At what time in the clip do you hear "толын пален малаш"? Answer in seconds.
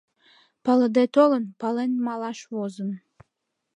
1.15-2.39